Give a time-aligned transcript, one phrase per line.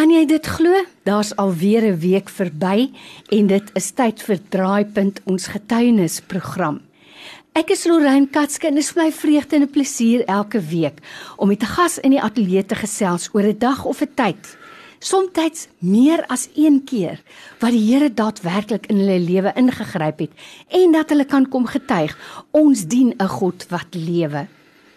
[0.00, 0.78] Kan jy dit glo?
[1.04, 2.88] Daar's alweer 'n week verby
[3.28, 6.80] en dit is tyd vir Draaipunt ons getuienisprogram.
[7.52, 10.98] Ek is Lorraine Katske en dit is my vreugde en 'n plesier elke week
[11.36, 14.56] om met 'n gas in die ateljee te gesels oor 'n dag of 'n tyd.
[14.98, 17.20] Somstyds meer as een keer
[17.58, 20.32] wat die Here daadwerklik in hulle lewe ingegryp het
[20.68, 22.16] en dat hulle kan kom getuig
[22.50, 24.46] ons dien 'n God wat lewe.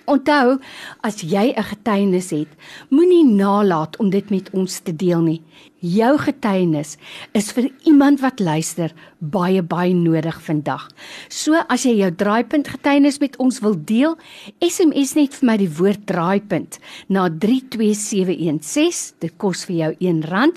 [0.06, 0.60] Onthou,
[1.02, 2.52] as jy 'n getuienis het,
[2.90, 5.42] moenie nalat om dit met ons te deel nie.
[5.80, 6.98] Jou getuienis
[7.32, 10.90] is vir iemand wat luister baie baie nodig vandag.
[11.30, 14.18] So as jy jou draaipunt getuienis met ons wil deel,
[14.60, 19.14] SMS net vir my die woord draaipunt na 32716.
[19.20, 20.52] Dit kos vir jou R1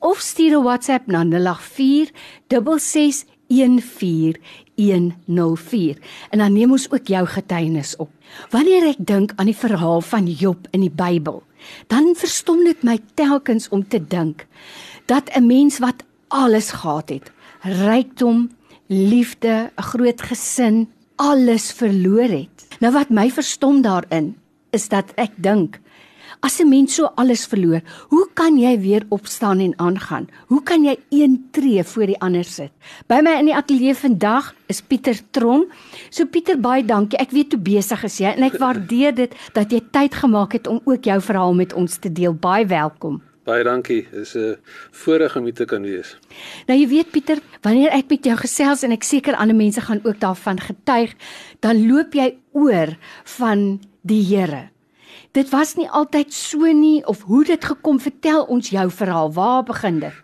[0.00, 2.12] of stuur 'n WhatsApp na 084
[2.48, 4.36] 66
[4.80, 5.98] 14104
[6.30, 8.10] en dan neem ons ook jou getuienis op.
[8.50, 11.42] Wanneer ek dink aan die verhaal van Job in die Bybel,
[11.92, 14.46] dan verstom dit my telkens om te dink
[15.06, 17.32] dat 'n mens wat alles gehad het,
[17.62, 18.50] rykdom,
[18.86, 22.66] liefde, 'n groot gesin, alles verloor het.
[22.80, 24.36] Nou wat my verstom daarin
[24.70, 25.80] is dat ek dink
[26.40, 30.28] As 'n mens so alles verloor, hoe kan jy weer opstaan en aangaan?
[30.46, 32.72] Hoe kan jy een tree voor die ander sit?
[33.06, 35.68] By my in die ateljee vandag is Pieter Tron.
[36.08, 37.18] So Pieter, baie dankie.
[37.18, 40.66] Ek weet hoe besig is jy en ek waardeer dit dat jy tyd gemaak het
[40.66, 42.32] om ook jou verhaal met ons te deel.
[42.32, 43.20] Baie welkom.
[43.44, 44.08] Baie dankie.
[44.10, 44.56] Dit is 'n
[44.90, 46.16] voorreg om hier te kan wees.
[46.66, 50.00] Nou jy weet Pieter, wanneer ek met jou gesels en ek seker ander mense gaan
[50.04, 51.14] ook daarvan getuig,
[51.60, 54.70] dan loop jy oor van die Here
[55.32, 59.32] dit was nie altyd so nie of hoe dit gekom vertel ons jou verhaal.
[59.32, 60.16] Waar begin dit?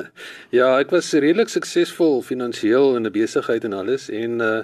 [0.58, 4.62] Ja ek was redelik suksesvol finansiëel in 'n besigheid en alles en uh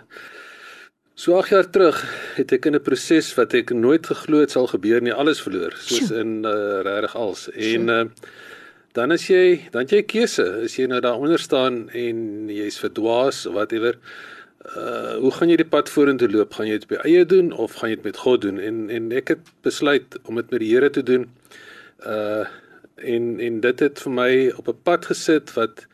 [1.15, 1.99] so 8 jaar terug
[2.35, 5.73] het ek in 'n proses wat ek nooit geglo het sal gebeur nie alles verloor
[5.79, 6.21] soos Sjoe.
[6.21, 7.51] in uh regtig als.
[7.51, 8.05] En uh
[8.95, 10.63] dan as jy dan jy keuse.
[10.65, 13.99] As jy nou daaronder staan en jy's verdwaas of whatever
[14.65, 16.55] uh hoe gaan jy die pad vorentoe loop?
[16.57, 18.59] Gaan jy dit by eie doen of gaan jy dit met God doen?
[18.59, 21.29] En en ek het besluit om dit met die Here te doen.
[22.07, 22.45] Uh
[22.97, 25.87] en en dit het vir my op 'n pad gesit wat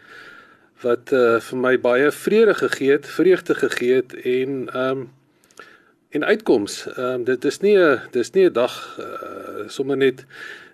[0.82, 5.08] wat uh vir my baie vrede gegee het, vreugde gegee het en um
[6.10, 6.86] en uitkoms.
[6.86, 10.24] Ehm um, dit is nie 'n dis nie 'n dag uh, sommer net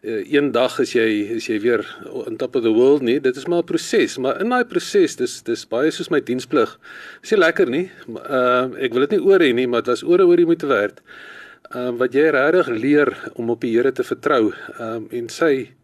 [0.02, 1.84] uh, een dag as jy as jy weer
[2.26, 3.19] on top of the world nie.
[3.20, 6.78] Dit is maar 'n proses, maar in daai proses dis dis baie soos my diensplig.
[7.22, 7.91] Dis nie lekker nie.
[8.08, 10.47] Ehm uh, ek wil dit nie oor hê nie, maar dit was ore oor die
[10.47, 11.00] moeite werd.
[11.70, 15.28] Ehm um, wat jy regtig leer om op die Here te vertrou ehm um, en
[15.28, 15.76] sy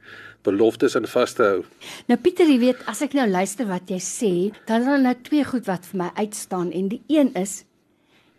[0.43, 1.65] beloftes aan vas te hou.
[2.11, 4.33] Nou Pieter, jy weet, as ek nou luister wat jy sê,
[4.67, 7.63] dan is daar nou twee goed wat vir my uitstaan en die een is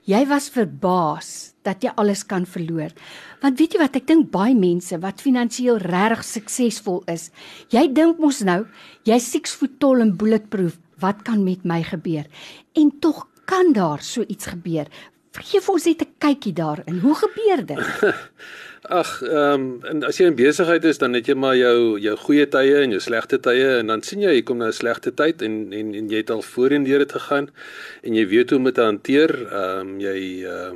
[0.03, 1.28] Jy was verbaas
[1.64, 2.91] dat jy alles kan verloor.
[3.40, 7.30] Want weet jy wat, ek dink baie mense wat finansiëel regtig suksesvol is,
[7.72, 8.66] jy dink mos nou,
[9.08, 12.28] jy six foot tall en bulletproof, wat kan met my gebeur?
[12.75, 14.92] En tog kan daar so iets gebeur.
[15.33, 16.99] Vergeef ons net 'n kykie daarin.
[17.01, 17.79] Hoe gebeur dit?
[18.83, 22.16] Ag, ehm um, en as jy in besigheid is, dan het jy maar jou jou
[22.25, 25.11] goeie tye en jou slegte tye en dan sien jy jy kom na 'n slegte
[25.11, 27.47] tyd en en en jy het al voorheen deur dit gegaan
[28.03, 29.31] en jy weet hoe om dit te hanteer.
[29.31, 30.73] Ehm um, jy uh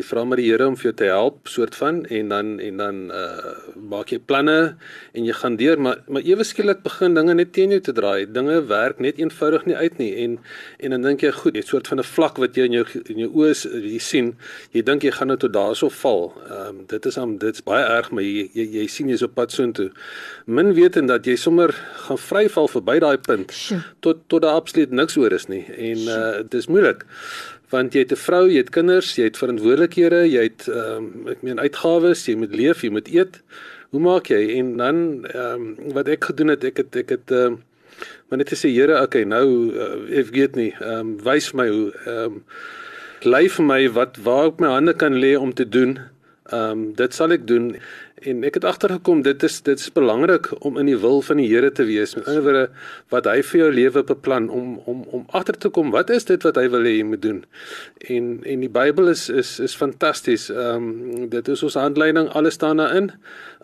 [0.00, 2.80] jy vra maar die Here om vir jou te help soort van en dan en
[2.80, 3.54] dan uh
[3.90, 4.56] maak jy planne
[5.16, 8.26] en jy gaan deur maar maar ewe skielik begin dinge net teen jou te draai.
[8.32, 10.38] Dinge werk net eenvoudig nie uit nie en
[10.78, 13.18] en dan dink jy goed, jy soort van 'n vlak wat jy in jou in
[13.24, 13.52] jou oë
[13.92, 14.34] jy sien.
[14.72, 16.32] Jy dink jy gaan nou tot daarso val.
[16.48, 19.34] Ehm um, dit is am dit's baie erg maar jy jy, jy sien jy's op
[19.34, 19.90] pad soontoe.
[20.46, 21.74] Min wetend dat jy sommer
[22.06, 23.52] gaan vryval verby daai punt
[24.00, 27.04] tot tot daar absoluut niks oor is nie en uh dis moeilik
[27.70, 31.28] want jy het 'n vrou, jy het kinders, jy het verantwoordelikhede, jy het ehm um,
[31.28, 33.40] ek meen uitgawes, jy moet leef, jy moet eet.
[33.90, 34.58] Hoe maak jy?
[34.58, 37.62] En dan ehm um, wat ek gedoen het, ek het ek het ehm um,
[38.28, 41.68] maar net te sê Here, okay, nou uh, ek weet nie, ehm um, wys my
[41.68, 42.44] hoe ehm um,
[43.22, 45.98] lei vir my wat waar ek my hande kan lê om te doen.
[46.50, 47.76] Ehm um, dit sal ek doen
[48.20, 51.46] en ek het agtergekom dit is dit is belangrik om in die wil van die
[51.48, 52.14] Here te wees.
[52.16, 52.64] Met ander woorde
[53.14, 56.42] wat hy vir jou lewe beplan om om om agter te kom wat is dit
[56.42, 57.44] wat hy wil hê jy moet doen.
[58.12, 60.48] En en die Bybel is is is fantasties.
[60.50, 63.12] Ehm um, dit is ons handleiding alles staan daarin.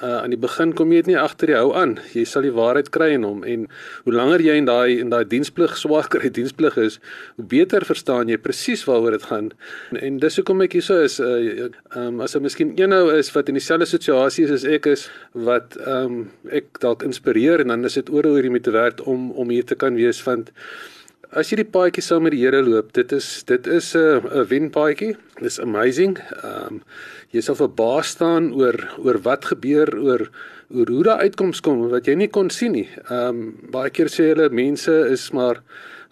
[0.02, 1.98] Uh aan die begin kom jy dit nie agter jy hou aan.
[2.14, 3.66] Jy sal die waarheid kry in hom en
[4.04, 7.00] hoe langer jy in daai in daai diensplig swaar kry diensplig is,
[7.36, 9.52] hoe beter verstaan jy presies waaroor dit gaan.
[9.90, 11.20] En, en dis hoekom ek hier so is.
[11.20, 11.34] Uh
[11.66, 15.06] ehm um, as jy miskien eenou is wat in dieselfde situasie is as ek is
[15.32, 16.18] wat ehm um,
[16.50, 19.64] ek dalk inspireer en dan is dit oor oor die moeite werd om om hier
[19.64, 20.52] te kan wees want
[21.34, 24.46] As jy die paadjie saam met die Here loop, dit is dit is 'n 'n
[24.46, 25.16] wenpaadjie.
[25.42, 26.16] Dis amazing.
[26.42, 26.82] Ehm um,
[27.32, 30.30] jy sal verbaas staan oor oor wat gebeur oor
[30.70, 32.88] oor hoe daai uitkoms kom wat jy nie kon sien nie.
[33.10, 35.62] Ehm um, baie keer sê hulle mense is maar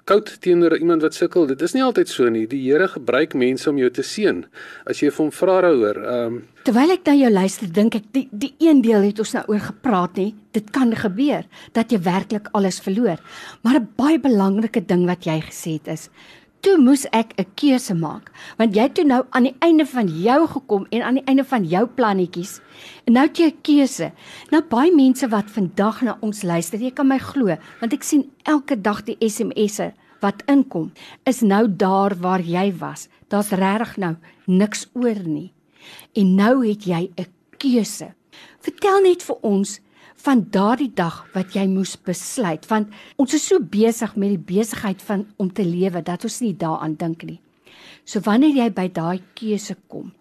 [0.04, 1.46] koud teenoor iemand wat sukkel.
[1.48, 2.44] Dit is nie altyd so nie.
[2.50, 4.44] Die Here gebruik mense om jou te seën
[4.90, 6.02] as jy vir hom vra daaroor.
[6.02, 9.34] Ehm um, Terwyl ek na jou luister, dink ek die die een deel het ons
[9.36, 10.30] nou oor gepraat nie.
[10.56, 11.44] Dit kan gebeur
[11.76, 13.20] dat jy werklik alles verloor.
[13.62, 16.08] Maar 'n baie belangrike ding wat jy gesê het is
[16.64, 20.08] Toe moes ek 'n keuse maak, want jy het toe nou aan die einde van
[20.08, 22.60] jou gekom en aan die einde van jou plannetjies.
[23.04, 24.12] En nou het jy 'n keuse.
[24.50, 28.30] Nou baie mense wat vandag na ons luister, jy kan my glo, want ek sien
[28.44, 30.92] elke dag die SMS'e wat inkom,
[31.24, 33.08] is nou daar waar jy was.
[33.28, 35.52] Daar's regtig nou niks oor nie.
[36.14, 37.26] En nou het jy 'n
[37.58, 38.14] keuse.
[38.60, 39.80] Vertel net vir ons
[40.24, 45.02] van daardie dag wat jy moes besluit want ons is so besig met die besigheid
[45.04, 47.40] van om te lewe dat ons nie daaraan dink nie.
[48.04, 50.12] So wanneer jy by daai keuse kom,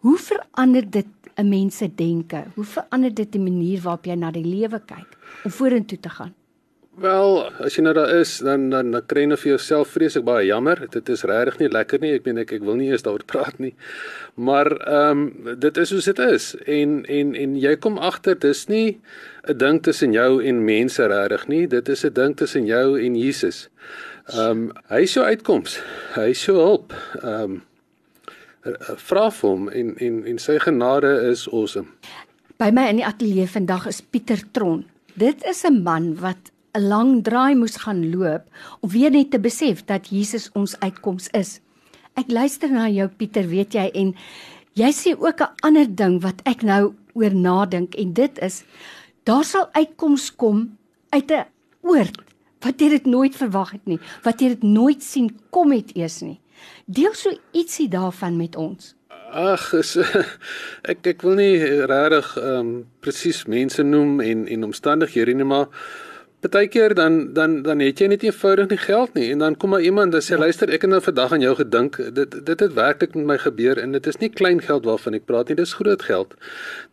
[0.00, 2.44] hoe verander dit 'n mens se denke?
[2.54, 6.34] Hoe verander dit die manier waarop jy na die lewe kyk om vorentoe te gaan?
[7.00, 10.24] Wel, as jy nou daar is, dan dan, dan kry jy nou vir jouself vreeslik
[10.26, 10.82] baie jammer.
[10.92, 12.10] Dit is regtig nie lekker nie.
[12.18, 13.72] Ek meen ek ek wil nie eens daaroor praat nie.
[14.36, 16.50] Maar ehm um, dit is hoe dit is.
[16.68, 19.00] En en en jy kom agter dis nie
[19.48, 21.66] 'n ding tussen jou en mense regtig nie.
[21.66, 23.70] Dit is 'n ding tussen jou en Jesus.
[24.34, 25.80] Ehm um, hy is jou uitkoms.
[26.14, 26.92] Hy is jou hulp.
[27.22, 27.62] Ehm um,
[29.08, 31.88] vra vir hom en en en sy genade is awesome.
[32.58, 34.84] By my in die ateljee vandag is Pieter Tron.
[35.14, 38.42] Dit is 'n man wat 'n lang draai moes gaan loop
[38.80, 41.60] om weer net te besef dat Jesus ons uitkoms is.
[42.14, 44.14] Ek luister na jou Pieter, weet jy en
[44.74, 48.64] jy sê ook 'n ander ding wat ek nou oor nadink en dit is
[49.24, 50.76] daar sal uitkoms kom
[51.10, 51.46] uit 'n
[51.82, 52.16] oord
[52.60, 56.20] wat jy dit nooit verwag het nie, wat jy dit nooit sien kom het eers
[56.20, 56.40] nie.
[56.86, 58.94] Deel so ietsie daarvan met ons.
[59.30, 59.74] Ag,
[60.92, 61.56] ek ek wil nie
[61.86, 62.70] regtig ehm um,
[63.00, 65.68] presies mense noem en en omstandighede nie, maar
[66.40, 69.84] Partykeer dan dan dan het jy net eenvoudig nie geld nie en dan kom maar
[69.84, 70.38] iemand en sê ja.
[70.40, 73.78] luister ek het nou vandag aan jou gedink dit dit het werklik met my gebeur
[73.82, 76.32] en dit is nie klein geld waarvan ek praat nie dis groot geld.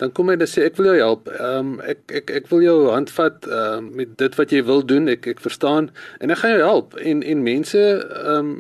[0.04, 1.32] Dan kom hy en sê ek wil jou help.
[1.32, 4.86] Ehm um, ek ek ek wil jou handvat ehm um, met dit wat jy wil
[4.86, 5.08] doen.
[5.08, 8.54] Ek ek verstaan en ek gaan jou help en en mense ehm um,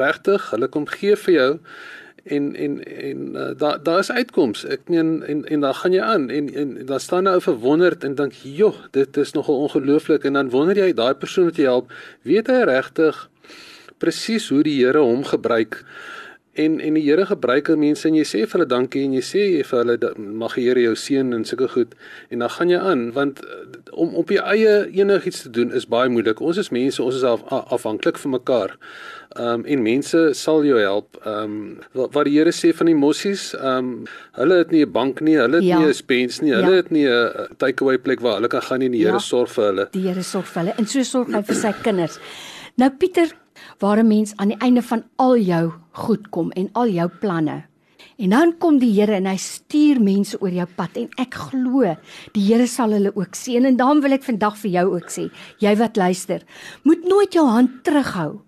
[0.00, 1.50] regtig hulle kom gee vir jou
[2.24, 4.64] en en en uh, daar daar is uitkoms.
[4.64, 8.04] Ek meen en en dan gaan jy aan en en dan staan jy ou verwonderd
[8.04, 11.64] en dink, "Joh, dit is nogal ongelooflik." En dan wonder jy, daai persoon wat jy
[11.64, 13.28] help, weet hy regtig
[13.98, 15.84] presies hoe die Here hom gebruik?
[16.54, 19.22] En en die Here gebruik al mense en jy sê vir hulle dankie en jy
[19.22, 21.94] sê vir hulle mag die Here jou seën en sulke goed
[22.30, 23.60] en dan gaan jy aan want uh,
[23.94, 26.40] om op jou eie enigiets te doen is baie moeilik.
[26.42, 28.76] Ons is mense, ons is af, afhanklik van mekaar.
[29.38, 31.20] Ehm um, en mense sal jou help.
[31.22, 31.58] Ehm um,
[31.94, 33.92] wat, wat die Here sê van die mossies, ehm um,
[34.38, 35.78] hulle het nie 'n bank nie, hulle het ja.
[35.78, 36.82] nie 'n spens nie, hulle ja.
[36.82, 39.26] het nie 'n takeaway plek waar hulle kan gaan en die Here ja.
[39.30, 39.88] sorg vir hulle.
[39.92, 42.18] Die Here sorg vir hulle en so sorg hy vir sy kinders.
[42.74, 43.30] Nou Pieter,
[43.78, 47.70] waar 'n mens aan die einde van al jou goed kom en al jou planne
[48.20, 51.94] En dan kom die Here en hy stuur mense oor jou pad en ek glo
[52.34, 55.30] die Here sal hulle ook seën en daarom wil ek vandag vir jou ook sê
[55.64, 56.44] jy wat luister
[56.84, 58.42] moet nooit jou hand terughou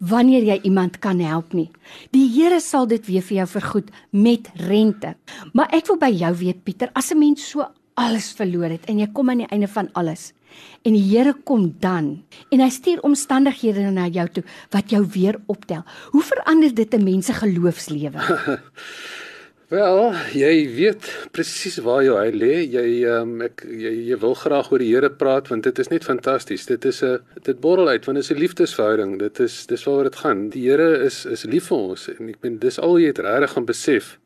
[0.00, 1.68] wanneer jy iemand kan help nie.
[2.16, 5.12] Die Here sal dit weer vir jou vergoed met rente.
[5.52, 7.66] Maar ek wil by jou weet Pieter, as 'n mens so
[7.96, 10.32] alles verloor het en jy kom aan die einde van alles
[10.82, 15.40] en die Here kom dan en hy stuur omstandighede na jou toe wat jou weer
[15.46, 15.82] optel.
[16.12, 18.18] Hoe verander dit 'n mens se geloofslewe?
[19.70, 20.00] Wel,
[20.34, 22.54] jy weet presies waar jou hy lê.
[22.66, 26.02] Jy um, ek jy, jy wil graag oor die Here praat want dit is net
[26.02, 26.66] fantasties.
[26.66, 29.18] Dit is 'n dit borrel uit want dit is 'n liefdesverhouding.
[29.18, 30.48] Dit is dis waaroor dit gaan.
[30.50, 33.50] Die Here is is lief vir ons en ek bedoel dis al jy het regtig
[33.50, 34.18] gaan besef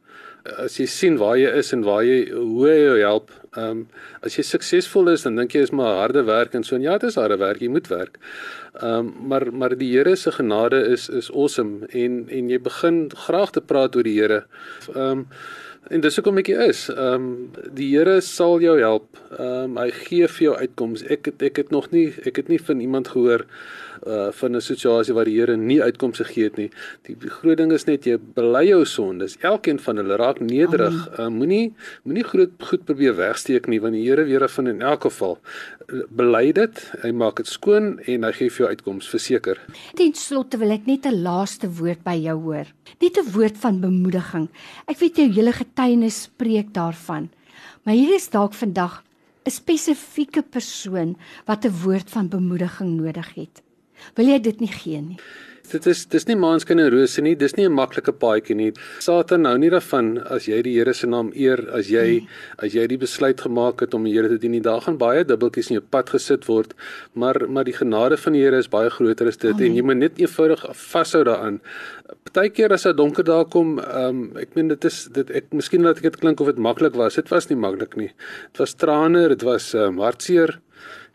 [0.44, 3.32] as jy sien waar jy is en waar jy hoe hy jou help.
[3.54, 3.80] Ehm um,
[4.26, 6.98] as jy suksesvol is dan dink jy is maar harde werk en so en ja,
[6.98, 8.18] dit is harde werk, jy moet werk.
[8.80, 13.06] Ehm um, maar maar die Here se genade is is awesome en en jy begin
[13.26, 14.44] graag te praat oor die Here.
[14.94, 15.28] Ehm um,
[15.92, 16.88] en dis hoekom ek hier is.
[16.92, 17.30] Ehm um,
[17.76, 19.08] die Here sal jou help.
[19.38, 21.08] Ehm um, hy gee vir jou uitkomste.
[21.08, 23.46] Ek het ek het nog nie ek het nie van iemand gehoor
[24.06, 26.70] uh van 'n situasie waar die Here nie uitkomste gegee het nie.
[27.02, 29.36] Die, die groot ding is net jy bely jou sondes.
[29.40, 30.94] Elkeen van hulle raak nederig.
[31.18, 35.02] Uh, moenie moenie groot goed probeer wegsteek nie want die Here weer van in elk
[35.02, 35.38] geval
[36.10, 36.80] bely dit.
[37.02, 39.60] Hy maak dit skoon en hy gee vir jou uitkomste verseker.
[39.96, 42.66] Ten slotte wil ek net 'n laaste woord by jou hoor.
[43.00, 44.48] Net 'n woord van bemoediging.
[44.86, 47.30] Ek weet jou hele getuienis spreek daarvan.
[47.84, 49.02] Maar hier is dalk vandag
[49.44, 53.63] 'n spesifieke persoon wat 'n woord van bemoediging nodig het.
[54.16, 55.18] Wil jy dit nie gee nie?
[55.64, 58.72] Dit is dis nie maanskyn en rose nie, dis nie 'n maklike paadjie nie.
[59.00, 62.28] Satan hou nie daarvan as jy die Here se naam eer, as jy nee.
[62.58, 64.60] as jy die besluit gemaak het om die Here te dien.
[64.60, 66.74] Daar gaan baie dubbeltjies in jou pad gesit word,
[67.14, 69.66] maar maar die genade van die Here is baie groter as dit Amen.
[69.66, 71.60] en jy moet net eenvoudig vashou daaraan.
[72.24, 75.96] Partykeer as 'n donker dae kom, um, ek meen dit is dit ek miskien laat
[75.96, 77.14] ek dit klink of dit maklik was.
[77.14, 78.12] Dit was nie maklik nie.
[78.52, 80.60] Dit was trane, dit was um, hartseer